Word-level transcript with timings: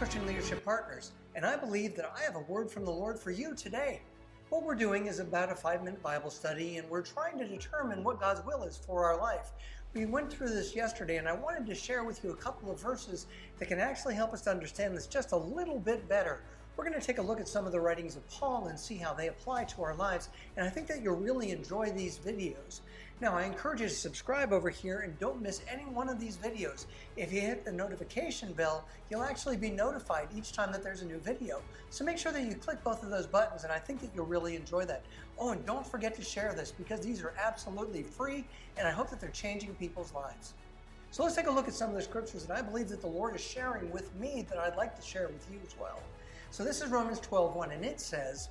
Christian 0.00 0.26
Leadership 0.26 0.64
Partners, 0.64 1.12
and 1.34 1.44
I 1.44 1.56
believe 1.56 1.94
that 1.96 2.10
I 2.16 2.22
have 2.22 2.34
a 2.34 2.50
word 2.50 2.70
from 2.70 2.86
the 2.86 2.90
Lord 2.90 3.18
for 3.18 3.30
you 3.30 3.54
today. 3.54 4.00
What 4.48 4.62
we're 4.62 4.74
doing 4.74 5.08
is 5.08 5.18
about 5.20 5.52
a 5.52 5.54
five 5.54 5.84
minute 5.84 6.02
Bible 6.02 6.30
study, 6.30 6.78
and 6.78 6.88
we're 6.88 7.02
trying 7.02 7.36
to 7.36 7.46
determine 7.46 8.02
what 8.02 8.18
God's 8.18 8.42
will 8.46 8.62
is 8.62 8.78
for 8.78 9.04
our 9.04 9.20
life. 9.20 9.52
We 9.92 10.06
went 10.06 10.32
through 10.32 10.48
this 10.48 10.74
yesterday, 10.74 11.18
and 11.18 11.28
I 11.28 11.34
wanted 11.34 11.66
to 11.66 11.74
share 11.74 12.02
with 12.02 12.24
you 12.24 12.30
a 12.30 12.36
couple 12.36 12.70
of 12.70 12.80
verses 12.80 13.26
that 13.58 13.68
can 13.68 13.78
actually 13.78 14.14
help 14.14 14.32
us 14.32 14.40
to 14.44 14.50
understand 14.50 14.96
this 14.96 15.06
just 15.06 15.32
a 15.32 15.36
little 15.36 15.78
bit 15.78 16.08
better 16.08 16.40
we're 16.80 16.88
going 16.88 16.98
to 16.98 17.06
take 17.06 17.18
a 17.18 17.22
look 17.22 17.40
at 17.40 17.46
some 17.46 17.66
of 17.66 17.72
the 17.72 17.80
writings 17.80 18.16
of 18.16 18.26
Paul 18.30 18.68
and 18.68 18.80
see 18.80 18.96
how 18.96 19.12
they 19.12 19.28
apply 19.28 19.64
to 19.64 19.82
our 19.82 19.94
lives, 19.94 20.30
and 20.56 20.66
I 20.66 20.70
think 20.70 20.86
that 20.86 21.02
you'll 21.02 21.16
really 21.16 21.50
enjoy 21.50 21.90
these 21.90 22.18
videos. 22.18 22.80
Now, 23.20 23.36
I 23.36 23.44
encourage 23.44 23.82
you 23.82 23.88
to 23.88 23.92
subscribe 23.92 24.50
over 24.50 24.70
here 24.70 25.00
and 25.00 25.18
don't 25.18 25.42
miss 25.42 25.60
any 25.70 25.82
one 25.82 26.08
of 26.08 26.18
these 26.18 26.38
videos. 26.38 26.86
If 27.18 27.34
you 27.34 27.42
hit 27.42 27.66
the 27.66 27.72
notification 27.72 28.54
bell, 28.54 28.86
you'll 29.10 29.22
actually 29.22 29.58
be 29.58 29.68
notified 29.68 30.28
each 30.34 30.54
time 30.54 30.72
that 30.72 30.82
there's 30.82 31.02
a 31.02 31.04
new 31.04 31.18
video. 31.18 31.60
So 31.90 32.02
make 32.02 32.16
sure 32.16 32.32
that 32.32 32.44
you 32.44 32.54
click 32.54 32.82
both 32.82 33.02
of 33.02 33.10
those 33.10 33.26
buttons, 33.26 33.64
and 33.64 33.70
I 33.70 33.78
think 33.78 34.00
that 34.00 34.12
you'll 34.14 34.24
really 34.24 34.56
enjoy 34.56 34.86
that. 34.86 35.04
Oh, 35.38 35.50
and 35.50 35.66
don't 35.66 35.86
forget 35.86 36.16
to 36.16 36.22
share 36.22 36.54
this 36.54 36.70
because 36.70 37.00
these 37.00 37.22
are 37.22 37.34
absolutely 37.38 38.04
free, 38.04 38.46
and 38.78 38.88
I 38.88 38.90
hope 38.90 39.10
that 39.10 39.20
they're 39.20 39.28
changing 39.28 39.74
people's 39.74 40.14
lives. 40.14 40.54
So 41.10 41.24
let's 41.24 41.36
take 41.36 41.46
a 41.46 41.50
look 41.50 41.68
at 41.68 41.74
some 41.74 41.90
of 41.90 41.96
the 41.96 42.02
scriptures 42.02 42.46
that 42.46 42.56
I 42.56 42.62
believe 42.62 42.88
that 42.88 43.02
the 43.02 43.06
Lord 43.06 43.34
is 43.34 43.42
sharing 43.42 43.90
with 43.90 44.14
me 44.14 44.46
that 44.48 44.56
I'd 44.56 44.76
like 44.76 44.96
to 44.96 45.02
share 45.02 45.26
with 45.26 45.46
you 45.52 45.58
as 45.66 45.76
well. 45.78 46.00
So 46.52 46.64
this 46.64 46.82
is 46.82 46.90
Romans 46.90 47.20
12:1 47.20 47.72
and 47.72 47.84
it 47.84 48.00
says, 48.00 48.48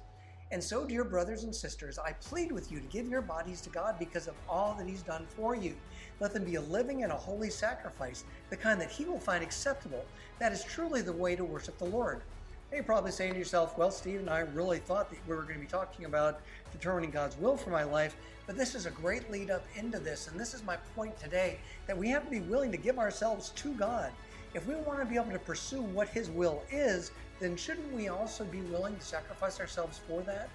and 0.51 0.63
so, 0.63 0.83
dear 0.83 1.03
brothers 1.03 1.43
and 1.43 1.53
sisters, 1.53 1.99
I 1.99 2.13
plead 2.13 2.51
with 2.51 2.71
you 2.71 2.79
to 2.79 2.87
give 2.87 3.07
your 3.07 3.21
bodies 3.21 3.61
to 3.61 3.69
God 3.69 3.99
because 3.99 4.27
of 4.27 4.33
all 4.47 4.73
that 4.79 4.87
He's 4.87 5.03
done 5.03 5.27
for 5.35 5.53
you. 5.53 5.75
Let 6.19 6.33
them 6.33 6.43
be 6.43 6.55
a 6.55 6.61
living 6.61 7.03
and 7.03 7.11
a 7.11 7.15
holy 7.15 7.51
sacrifice, 7.51 8.23
the 8.49 8.57
kind 8.57 8.81
that 8.81 8.89
He 8.89 9.05
will 9.05 9.19
find 9.19 9.43
acceptable. 9.43 10.03
That 10.39 10.51
is 10.51 10.63
truly 10.63 11.03
the 11.03 11.13
way 11.13 11.35
to 11.35 11.43
worship 11.43 11.77
the 11.77 11.85
Lord. 11.85 12.23
Now 12.71 12.77
you're 12.77 12.83
probably 12.83 13.11
saying 13.11 13.33
to 13.33 13.37
yourself, 13.37 13.77
well, 13.77 13.91
Steve 13.91 14.21
and 14.21 14.29
I 14.29 14.39
really 14.39 14.79
thought 14.79 15.11
that 15.11 15.19
we 15.27 15.35
were 15.35 15.43
going 15.43 15.55
to 15.55 15.61
be 15.61 15.67
talking 15.67 16.05
about 16.05 16.39
determining 16.71 17.11
God's 17.11 17.37
will 17.37 17.57
for 17.57 17.69
my 17.69 17.83
life, 17.83 18.15
but 18.47 18.57
this 18.57 18.73
is 18.73 18.87
a 18.87 18.91
great 18.91 19.29
lead 19.29 19.51
up 19.51 19.65
into 19.75 19.99
this, 19.99 20.29
and 20.29 20.39
this 20.39 20.55
is 20.55 20.63
my 20.63 20.77
point 20.95 21.15
today 21.19 21.59
that 21.85 21.97
we 21.97 22.09
have 22.09 22.23
to 22.25 22.31
be 22.31 22.39
willing 22.41 22.71
to 22.71 22.77
give 22.77 22.97
ourselves 22.97 23.49
to 23.49 23.73
God. 23.73 24.11
If 24.55 24.65
we 24.65 24.73
want 24.75 24.99
to 24.99 25.05
be 25.05 25.15
able 25.15 25.31
to 25.31 25.39
pursue 25.39 25.81
what 25.81 26.09
His 26.09 26.29
will 26.31 26.63
is, 26.71 27.11
then 27.39 27.55
shouldn't 27.55 27.91
we 27.93 28.09
also 28.09 28.43
be 28.43 28.61
willing 28.61 28.95
to 28.95 29.01
sacrifice 29.01 29.59
ourselves 29.59 29.99
for 30.07 30.21
that? 30.23 30.49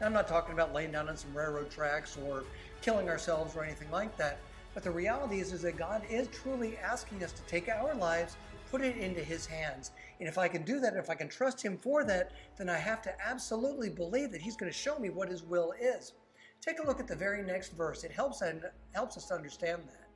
Now, 0.00 0.06
I'm 0.06 0.12
not 0.12 0.28
talking 0.28 0.52
about 0.52 0.74
laying 0.74 0.92
down 0.92 1.08
on 1.08 1.16
some 1.16 1.34
railroad 1.34 1.70
tracks 1.70 2.18
or 2.26 2.44
killing 2.82 3.08
ourselves 3.08 3.56
or 3.56 3.64
anything 3.64 3.90
like 3.90 4.16
that. 4.18 4.38
But 4.74 4.84
the 4.84 4.90
reality 4.90 5.40
is, 5.40 5.54
is 5.54 5.62
that 5.62 5.78
God 5.78 6.02
is 6.10 6.28
truly 6.28 6.76
asking 6.76 7.24
us 7.24 7.32
to 7.32 7.42
take 7.42 7.70
our 7.70 7.94
lives, 7.94 8.36
put 8.70 8.82
it 8.82 8.98
into 8.98 9.22
His 9.22 9.46
hands. 9.46 9.92
And 10.20 10.28
if 10.28 10.36
I 10.36 10.48
can 10.48 10.64
do 10.64 10.80
that, 10.80 10.96
if 10.96 11.08
I 11.08 11.14
can 11.14 11.30
trust 11.30 11.62
Him 11.62 11.78
for 11.78 12.04
that, 12.04 12.32
then 12.58 12.68
I 12.68 12.76
have 12.76 13.00
to 13.02 13.14
absolutely 13.26 13.88
believe 13.88 14.32
that 14.32 14.42
He's 14.42 14.56
going 14.56 14.70
to 14.70 14.76
show 14.76 14.98
me 14.98 15.08
what 15.08 15.30
His 15.30 15.42
will 15.42 15.72
is. 15.80 16.12
Take 16.60 16.78
a 16.80 16.86
look 16.86 17.00
at 17.00 17.08
the 17.08 17.16
very 17.16 17.42
next 17.42 17.72
verse. 17.72 18.04
It 18.04 18.12
helps, 18.12 18.42
helps 18.92 19.16
us 19.16 19.26
to 19.28 19.34
understand 19.34 19.82
that. 19.86 20.08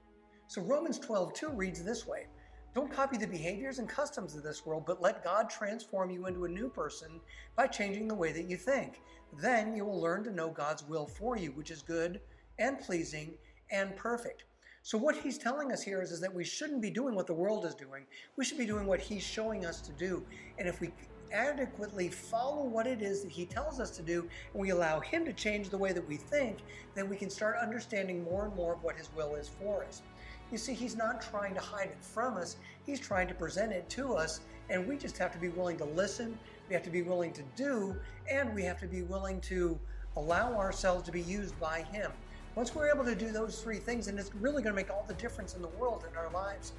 So 0.48 0.60
Romans 0.60 0.98
12, 0.98 1.32
2 1.32 1.48
reads 1.50 1.82
this 1.82 2.06
way 2.06 2.26
don't 2.74 2.92
copy 2.92 3.16
the 3.16 3.26
behaviors 3.26 3.78
and 3.78 3.88
customs 3.88 4.36
of 4.36 4.42
this 4.42 4.64
world, 4.64 4.84
but 4.86 5.02
let 5.02 5.24
God 5.24 5.50
transform 5.50 6.10
you 6.10 6.26
into 6.26 6.44
a 6.44 6.48
new 6.48 6.68
person 6.68 7.20
by 7.56 7.66
changing 7.66 8.06
the 8.06 8.14
way 8.14 8.32
that 8.32 8.48
you 8.48 8.56
think. 8.56 9.00
Then 9.40 9.74
you 9.74 9.84
will 9.84 10.00
learn 10.00 10.22
to 10.24 10.30
know 10.30 10.50
God's 10.50 10.86
will 10.86 11.06
for 11.06 11.36
you, 11.36 11.50
which 11.52 11.70
is 11.70 11.82
good 11.82 12.20
and 12.58 12.78
pleasing 12.78 13.34
and 13.70 13.96
perfect. 13.96 14.44
So, 14.82 14.96
what 14.96 15.16
he's 15.16 15.36
telling 15.36 15.72
us 15.72 15.82
here 15.82 16.00
is, 16.00 16.10
is 16.10 16.20
that 16.20 16.34
we 16.34 16.44
shouldn't 16.44 16.80
be 16.80 16.90
doing 16.90 17.14
what 17.14 17.26
the 17.26 17.34
world 17.34 17.66
is 17.66 17.74
doing. 17.74 18.06
We 18.36 18.44
should 18.44 18.56
be 18.56 18.66
doing 18.66 18.86
what 18.86 19.00
he's 19.00 19.22
showing 19.22 19.66
us 19.66 19.80
to 19.82 19.92
do. 19.92 20.24
And 20.58 20.66
if 20.66 20.80
we 20.80 20.90
adequately 21.32 22.08
follow 22.08 22.64
what 22.64 22.86
it 22.86 23.02
is 23.02 23.22
that 23.22 23.30
he 23.30 23.44
tells 23.44 23.78
us 23.78 23.90
to 23.90 24.02
do 24.02 24.28
and 24.52 24.60
we 24.60 24.70
allow 24.70 25.00
him 25.00 25.24
to 25.24 25.32
change 25.32 25.68
the 25.68 25.78
way 25.78 25.92
that 25.92 26.06
we 26.08 26.16
think, 26.16 26.58
then 26.94 27.08
we 27.08 27.16
can 27.16 27.30
start 27.30 27.56
understanding 27.60 28.24
more 28.24 28.46
and 28.46 28.56
more 28.56 28.74
of 28.74 28.82
what 28.82 28.96
his 28.96 29.10
will 29.14 29.34
is 29.34 29.48
for 29.48 29.84
us. 29.84 30.02
You 30.50 30.58
see, 30.58 30.74
he's 30.74 30.96
not 30.96 31.22
trying 31.22 31.54
to 31.54 31.60
hide 31.60 31.88
it 31.88 31.98
from 32.00 32.36
us, 32.36 32.56
he's 32.84 32.98
trying 32.98 33.28
to 33.28 33.34
present 33.34 33.72
it 33.72 33.88
to 33.90 34.14
us, 34.14 34.40
and 34.68 34.86
we 34.86 34.96
just 34.96 35.16
have 35.18 35.32
to 35.32 35.38
be 35.38 35.48
willing 35.48 35.76
to 35.78 35.84
listen, 35.84 36.36
we 36.68 36.74
have 36.74 36.82
to 36.84 36.90
be 36.90 37.02
willing 37.02 37.32
to 37.32 37.42
do, 37.56 37.94
and 38.30 38.52
we 38.54 38.62
have 38.64 38.80
to 38.80 38.86
be 38.86 39.02
willing 39.02 39.40
to 39.42 39.78
allow 40.16 40.54
ourselves 40.54 41.04
to 41.04 41.12
be 41.12 41.22
used 41.22 41.58
by 41.60 41.82
him. 41.82 42.10
Once 42.56 42.74
we're 42.74 42.90
able 42.92 43.04
to 43.04 43.14
do 43.14 43.30
those 43.30 43.62
three 43.62 43.78
things, 43.78 44.08
and 44.08 44.18
it's 44.18 44.34
really 44.34 44.62
going 44.62 44.74
to 44.74 44.76
make 44.76 44.90
all 44.90 45.04
the 45.06 45.14
difference 45.14 45.54
in 45.54 45.62
the 45.62 45.68
world 45.68 46.04
in 46.10 46.16
our 46.16 46.30
lives. 46.30 46.72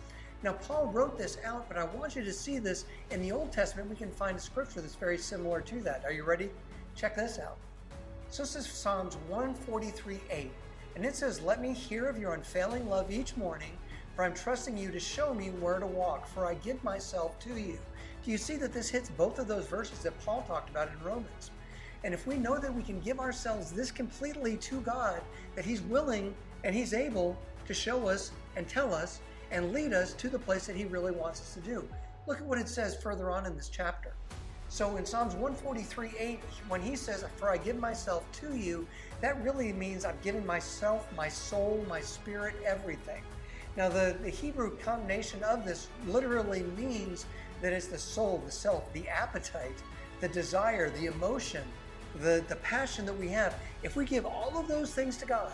Now, 0.43 0.53
Paul 0.53 0.87
wrote 0.87 1.17
this 1.17 1.37
out, 1.45 1.67
but 1.67 1.77
I 1.77 1.85
want 1.85 2.15
you 2.15 2.23
to 2.23 2.33
see 2.33 2.59
this 2.59 2.85
in 3.09 3.21
the 3.21 3.31
Old 3.31 3.51
Testament. 3.51 3.89
We 3.89 3.95
can 3.95 4.11
find 4.11 4.35
a 4.35 4.39
scripture 4.39 4.81
that's 4.81 4.95
very 4.95 5.17
similar 5.17 5.61
to 5.61 5.81
that. 5.81 6.03
Are 6.03 6.11
you 6.11 6.23
ready? 6.23 6.49
Check 6.95 7.15
this 7.15 7.39
out. 7.39 7.57
So 8.29 8.43
this 8.43 8.55
is 8.55 8.67
Psalms 8.67 9.17
143 9.29 10.19
8. 10.29 10.51
And 10.95 11.05
it 11.05 11.15
says, 11.15 11.41
Let 11.41 11.61
me 11.61 11.73
hear 11.73 12.07
of 12.07 12.17
your 12.17 12.33
unfailing 12.33 12.89
love 12.89 13.11
each 13.11 13.37
morning, 13.37 13.71
for 14.15 14.23
I'm 14.23 14.33
trusting 14.33 14.77
you 14.77 14.91
to 14.91 14.99
show 14.99 15.33
me 15.33 15.49
where 15.49 15.79
to 15.79 15.87
walk, 15.87 16.27
for 16.27 16.45
I 16.45 16.55
give 16.55 16.83
myself 16.83 17.39
to 17.39 17.59
you. 17.59 17.79
Do 18.23 18.31
you 18.31 18.37
see 18.37 18.55
that 18.57 18.73
this 18.73 18.89
hits 18.89 19.09
both 19.09 19.39
of 19.39 19.47
those 19.47 19.67
verses 19.67 19.99
that 19.99 20.19
Paul 20.23 20.43
talked 20.47 20.69
about 20.69 20.89
in 20.91 21.03
Romans? 21.03 21.51
And 22.03 22.13
if 22.13 22.27
we 22.27 22.35
know 22.35 22.57
that 22.57 22.73
we 22.73 22.83
can 22.83 22.99
give 22.99 23.19
ourselves 23.19 23.71
this 23.71 23.91
completely 23.91 24.57
to 24.57 24.81
God, 24.81 25.21
that 25.55 25.65
He's 25.65 25.81
willing 25.81 26.33
and 26.63 26.75
He's 26.75 26.93
able 26.93 27.37
to 27.67 27.73
show 27.73 28.07
us 28.07 28.31
and 28.55 28.67
tell 28.67 28.93
us 28.93 29.21
and 29.51 29.71
lead 29.71 29.93
us 29.93 30.13
to 30.13 30.29
the 30.29 30.39
place 30.39 30.65
that 30.67 30.75
He 30.75 30.85
really 30.85 31.11
wants 31.11 31.41
us 31.41 31.53
to 31.53 31.59
do. 31.61 31.87
Look 32.27 32.39
at 32.39 32.45
what 32.45 32.59
it 32.59 32.69
says 32.69 32.95
further 32.95 33.31
on 33.31 33.45
in 33.45 33.55
this 33.55 33.69
chapter. 33.69 34.13
So 34.71 34.95
in 34.95 35.05
Psalms 35.05 35.33
143 35.33 36.11
8, 36.17 36.39
when 36.69 36.81
he 36.81 36.95
says, 36.95 37.25
For 37.35 37.49
I 37.49 37.57
give 37.57 37.77
myself 37.77 38.23
to 38.39 38.55
you, 38.55 38.87
that 39.19 39.43
really 39.43 39.73
means 39.73 40.05
I've 40.05 40.21
given 40.21 40.45
myself, 40.45 41.11
my 41.13 41.27
soul, 41.27 41.85
my 41.89 41.99
spirit, 41.99 42.55
everything. 42.65 43.21
Now, 43.75 43.89
the, 43.89 44.15
the 44.23 44.29
Hebrew 44.29 44.77
combination 44.77 45.43
of 45.43 45.65
this 45.65 45.89
literally 46.07 46.63
means 46.77 47.25
that 47.61 47.73
it's 47.73 47.87
the 47.87 47.97
soul, 47.97 48.41
the 48.45 48.51
self, 48.51 48.91
the 48.93 49.09
appetite, 49.09 49.83
the 50.21 50.29
desire, 50.29 50.89
the 50.89 51.07
emotion, 51.07 51.65
the, 52.21 52.41
the 52.47 52.55
passion 52.55 53.05
that 53.07 53.19
we 53.19 53.27
have. 53.27 53.53
If 53.83 53.97
we 53.97 54.05
give 54.05 54.25
all 54.25 54.57
of 54.57 54.69
those 54.69 54.93
things 54.93 55.17
to 55.17 55.25
God 55.25 55.51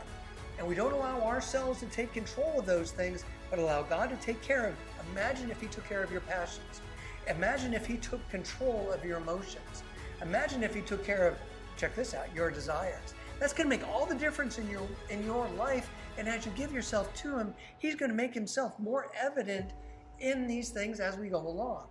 and 0.60 0.68
we 0.68 0.76
don't 0.76 0.94
allow 0.94 1.22
ourselves 1.22 1.80
to 1.80 1.88
take 1.88 2.14
control 2.14 2.60
of 2.60 2.68
those 2.68 2.92
things, 2.92 3.26
but 3.50 3.58
allow 3.58 3.82
God 3.82 4.12
to 4.12 4.16
take 4.18 4.44
care 4.44 4.68
of, 4.68 4.76
imagine 5.12 5.50
if 5.50 5.60
He 5.60 5.66
took 5.66 5.90
care 5.90 6.04
of 6.04 6.12
your 6.12 6.22
passions. 6.22 6.82
Imagine 7.30 7.74
if 7.74 7.86
he 7.86 7.98
took 7.98 8.28
control 8.30 8.92
of 8.92 9.04
your 9.04 9.18
emotions. 9.18 9.84
Imagine 10.22 10.64
if 10.64 10.74
he 10.74 10.82
took 10.82 11.04
care 11.04 11.28
of, 11.28 11.38
check 11.78 11.96
this 11.96 12.14
out, 12.14 12.34
your 12.34 12.50
desires. 12.50 13.14
That's 13.40 13.54
going 13.54 13.70
to 13.70 13.78
make 13.78 13.88
all 13.88 14.06
the 14.06 14.16
difference 14.16 14.58
in 14.58 14.70
your 14.70 14.88
in 15.10 15.24
your 15.24 15.48
life. 15.50 15.90
And 16.18 16.28
as 16.28 16.46
you 16.46 16.52
give 16.54 16.72
yourself 16.72 17.14
to 17.16 17.38
him, 17.38 17.54
he's 17.78 17.96
going 17.96 18.10
to 18.10 18.16
make 18.16 18.34
himself 18.34 18.80
more 18.80 19.12
evident 19.20 19.74
in 20.20 20.48
these 20.48 20.70
things 20.70 21.00
as 21.00 21.18
we 21.18 21.30
go 21.30 21.38
along. 21.38 21.90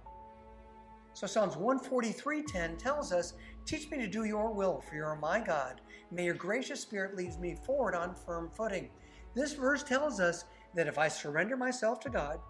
So 1.13 1.27
Psalms 1.27 1.57
143:10 1.57 2.77
tells 2.77 3.13
us, 3.13 3.35
"Teach 3.65 3.91
me 3.91 3.99
to 3.99 4.09
do 4.09 4.25
your 4.25 4.53
will, 4.53 4.81
for 4.81 4.97
you 4.97 5.05
are 5.05 5.17
my 5.17 5.41
God. 5.41 5.81
May 6.11 6.25
your 6.25 6.35
gracious 6.35 6.81
spirit 6.81 7.17
lead 7.17 7.39
me 7.39 7.55
forward 7.55 7.95
on 7.95 8.15
firm 8.15 8.51
footing." 8.51 8.91
This 9.35 9.53
verse 9.53 9.83
tells 9.83 10.19
us 10.19 10.45
that 10.75 10.89
if 10.89 10.99
I 10.99 11.09
surrender 11.09 11.57
myself 11.57 12.01
to 12.01 12.11
God, 12.11 12.41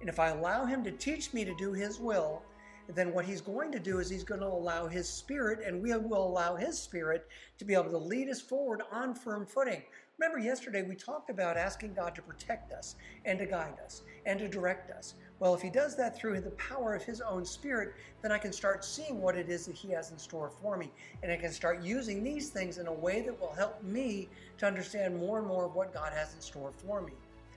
and 0.00 0.08
if 0.08 0.18
I 0.18 0.28
allow 0.28 0.64
Him 0.64 0.82
to 0.84 0.90
teach 0.90 1.32
me 1.32 1.44
to 1.44 1.54
do 1.54 1.72
His 1.72 2.00
will, 2.00 2.42
then 2.88 3.12
what 3.12 3.24
He's 3.24 3.40
going 3.40 3.70
to 3.72 3.78
do 3.78 3.98
is 3.98 4.08
He's 4.10 4.24
going 4.24 4.40
to 4.40 4.46
allow 4.46 4.88
His 4.88 5.08
Spirit, 5.08 5.60
and 5.64 5.82
we 5.82 5.94
will 5.96 6.26
allow 6.26 6.56
His 6.56 6.78
Spirit 6.78 7.28
to 7.58 7.64
be 7.64 7.74
able 7.74 7.90
to 7.90 7.98
lead 7.98 8.28
us 8.28 8.40
forward 8.40 8.82
on 8.90 9.14
firm 9.14 9.46
footing. 9.46 9.82
Remember, 10.18 10.38
yesterday 10.38 10.82
we 10.82 10.94
talked 10.94 11.30
about 11.30 11.56
asking 11.56 11.94
God 11.94 12.14
to 12.14 12.22
protect 12.22 12.72
us 12.72 12.96
and 13.24 13.38
to 13.38 13.46
guide 13.46 13.78
us 13.82 14.02
and 14.26 14.38
to 14.38 14.48
direct 14.48 14.90
us. 14.90 15.14
Well, 15.38 15.54
if 15.54 15.62
He 15.62 15.70
does 15.70 15.96
that 15.96 16.16
through 16.16 16.40
the 16.40 16.50
power 16.50 16.94
of 16.94 17.02
His 17.02 17.20
own 17.20 17.44
Spirit, 17.44 17.94
then 18.20 18.32
I 18.32 18.38
can 18.38 18.52
start 18.52 18.84
seeing 18.84 19.20
what 19.20 19.36
it 19.36 19.48
is 19.48 19.66
that 19.66 19.76
He 19.76 19.90
has 19.92 20.10
in 20.10 20.18
store 20.18 20.50
for 20.60 20.76
me. 20.76 20.90
And 21.22 21.32
I 21.32 21.36
can 21.36 21.52
start 21.52 21.82
using 21.82 22.22
these 22.22 22.50
things 22.50 22.76
in 22.76 22.86
a 22.86 22.92
way 22.92 23.22
that 23.22 23.40
will 23.40 23.54
help 23.54 23.82
me 23.82 24.28
to 24.58 24.66
understand 24.66 25.16
more 25.16 25.38
and 25.38 25.46
more 25.46 25.64
of 25.64 25.74
what 25.74 25.94
God 25.94 26.12
has 26.12 26.34
in 26.34 26.40
store 26.40 26.72
for 26.76 27.00
me. 27.00 27.12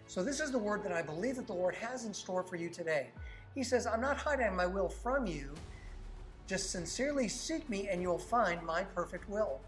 So, 0.08 0.24
this 0.24 0.40
is 0.40 0.52
the 0.52 0.60
word 0.60 0.84
that 0.84 0.92
I 0.92 1.02
believe 1.02 1.38
that 1.38 1.48
the 1.48 1.54
Lord 1.54 1.76
has 1.76 2.06
in 2.06 2.14
store 2.14 2.44
for 2.44 2.56
you 2.56 2.70
today. 2.70 3.08
He 3.56 3.64
says, 3.64 3.88
I'm 3.88 4.02
not 4.02 4.18
hiding 4.18 4.56
my 4.56 4.66
will 4.66 4.90
from 4.90 5.26
you. 5.26 5.54
Just 6.48 6.72
sincerely 6.72 7.28
seek 7.28 7.70
me, 7.70 7.88
and 7.88 8.02
you'll 8.02 8.18
find 8.18 8.62
my 8.64 8.84
perfect 8.84 9.30
will. 9.30 9.62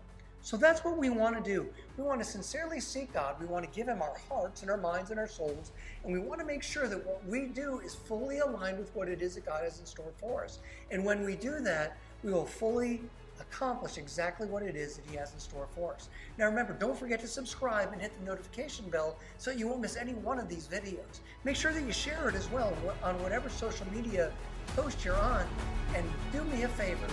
So 0.46 0.58
that's 0.58 0.84
what 0.84 1.00
we 1.00 1.10
want 1.10 1.36
to 1.36 1.42
do. 1.42 1.66
We 1.98 2.04
want 2.04 2.22
to 2.22 2.24
sincerely 2.24 2.80
seek 2.80 3.12
God. 3.12 3.38
We 3.40 3.48
want 3.48 3.66
to 3.66 3.76
give 3.76 3.88
Him 3.88 4.04
our 4.04 4.16
hearts 4.30 4.62
and 4.62 4.70
our 4.70 4.78
minds 4.78 5.10
and 5.10 5.20
our 5.20 5.28
souls. 5.28 5.72
And 6.04 6.14
we 6.14 6.20
want 6.20 6.40
to 6.40 6.46
make 6.46 6.62
sure 6.62 6.88
that 6.88 7.04
what 7.04 7.26
we 7.28 7.48
do 7.48 7.80
is 7.80 7.96
fully 7.96 8.38
aligned 8.38 8.78
with 8.78 8.96
what 8.96 9.10
it 9.10 9.24
is 9.24 9.34
that 9.34 9.48
God 9.48 9.64
has 9.64 9.80
in 9.80 9.88
store 9.88 10.12
for 10.20 10.44
us. 10.44 10.60
And 10.92 11.04
when 11.04 11.26
we 11.26 11.36
do 11.36 11.62
that, 11.62 11.98
we 12.24 12.32
will 12.32 12.46
fully 12.46 13.02
accomplish 13.40 13.98
exactly 13.98 14.46
what 14.46 14.62
it 14.62 14.76
is 14.76 14.98
that 14.98 15.10
He 15.10 15.18
has 15.18 15.34
in 15.34 15.40
store 15.40 15.66
for 15.74 15.96
us. 15.96 16.10
Now 16.38 16.46
remember, 16.46 16.74
don't 16.74 16.96
forget 16.96 17.20
to 17.22 17.28
subscribe 17.28 17.92
and 17.92 18.00
hit 18.00 18.12
the 18.20 18.24
notification 18.24 18.88
bell 18.92 19.18
so 19.40 19.50
you 19.50 19.68
won't 19.68 19.82
miss 19.82 19.98
any 19.98 20.14
one 20.14 20.38
of 20.38 20.48
these 20.48 20.68
videos. 20.68 21.22
Make 21.44 21.56
sure 21.56 21.74
that 21.74 21.82
you 21.82 21.92
share 21.92 22.30
it 22.30 22.36
as 22.36 22.48
well 22.52 22.72
on 23.02 23.20
whatever 23.24 23.50
social 23.50 23.88
media 23.92 24.32
post 24.76 25.04
you're 25.04 25.18
on. 25.18 25.48
And 25.96 26.06
do 26.32 26.44
me 26.44 26.62
a 26.62 26.68
favor. 26.68 27.08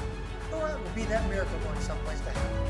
Go 0.50 0.58
out 0.58 0.78
and 0.78 0.94
be 0.94 1.04
that 1.04 1.26
miracle 1.30 1.58
going 1.64 1.80
someplace 1.80 2.20
to 2.20 2.30
happen. 2.30 2.62